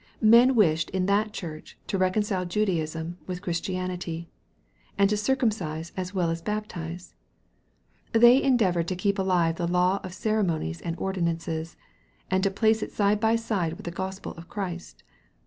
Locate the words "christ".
14.49-15.03